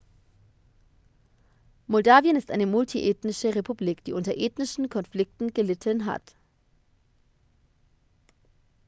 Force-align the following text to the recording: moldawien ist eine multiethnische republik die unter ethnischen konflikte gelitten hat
moldawien 1.87 2.35
ist 2.35 2.49
eine 2.49 2.65
multiethnische 2.65 3.53
republik 3.53 4.03
die 4.03 4.13
unter 4.13 4.35
ethnischen 4.35 4.89
konflikte 4.89 5.45
gelitten 5.51 6.07
hat 6.07 6.35